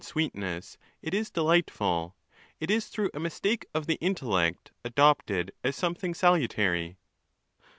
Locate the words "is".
1.13-1.29, 2.71-2.87